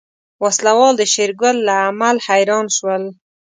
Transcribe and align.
وسله 0.43 0.71
وال 0.79 0.93
د 0.97 1.03
شېرګل 1.13 1.57
له 1.67 1.73
عمل 1.87 2.15
حيران 2.27 2.65
شول. 2.77 3.03